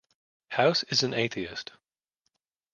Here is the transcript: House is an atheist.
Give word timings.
House 0.49 0.81
is 0.85 1.03
an 1.03 1.13
atheist. 1.13 1.73